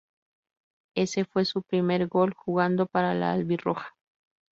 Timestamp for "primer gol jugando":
1.61-2.87